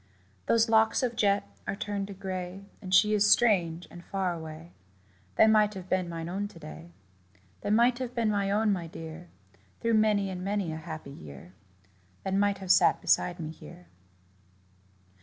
[0.47, 4.71] Those locks of jet are turned to gray, And she is strange and far away
[5.35, 6.89] That might have been mine own to day
[7.61, 9.29] That might have been mine own, my dear,
[9.79, 11.53] Through many and many a happy year
[12.23, 13.89] That might have sat beside me here.